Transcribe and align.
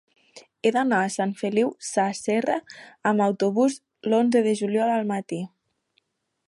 He 0.63 0.69
d'anar 0.77 1.01
a 1.07 1.11
Sant 1.15 1.33
Feliu 1.41 1.69
Sasserra 1.89 2.57
amb 3.11 3.27
autobús 3.27 3.77
l'onze 4.13 4.41
de 4.49 4.57
juliol 4.63 4.95
al 4.99 5.09
matí. 5.13 5.45